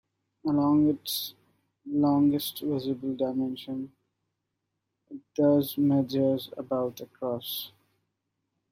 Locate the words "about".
6.57-7.01